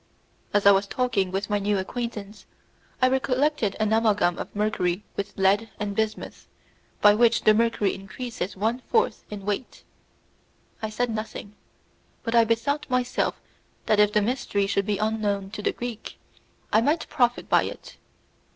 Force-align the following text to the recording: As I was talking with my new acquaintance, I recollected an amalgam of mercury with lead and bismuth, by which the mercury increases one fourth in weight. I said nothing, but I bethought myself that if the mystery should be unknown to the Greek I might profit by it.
As 0.51 0.65
I 0.65 0.71
was 0.71 0.87
talking 0.87 1.29
with 1.29 1.47
my 1.47 1.59
new 1.59 1.77
acquaintance, 1.77 2.47
I 3.03 3.07
recollected 3.07 3.75
an 3.79 3.93
amalgam 3.93 4.39
of 4.39 4.55
mercury 4.55 5.03
with 5.15 5.37
lead 5.37 5.69
and 5.79 5.95
bismuth, 5.95 6.47
by 7.01 7.13
which 7.13 7.43
the 7.43 7.53
mercury 7.53 7.93
increases 7.93 8.57
one 8.57 8.81
fourth 8.89 9.23
in 9.29 9.45
weight. 9.45 9.83
I 10.81 10.89
said 10.89 11.11
nothing, 11.11 11.53
but 12.23 12.33
I 12.33 12.45
bethought 12.45 12.89
myself 12.89 13.39
that 13.85 13.99
if 13.99 14.11
the 14.11 14.23
mystery 14.23 14.65
should 14.65 14.87
be 14.87 14.97
unknown 14.97 15.51
to 15.51 15.61
the 15.61 15.71
Greek 15.71 16.17
I 16.73 16.81
might 16.81 17.07
profit 17.07 17.47
by 17.47 17.65
it. 17.65 17.97